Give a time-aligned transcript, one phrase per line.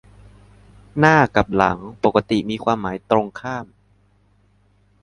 [0.99, 3.65] "หน้า" กับ "หลัง" ปกติมีความหมายตรงข้าม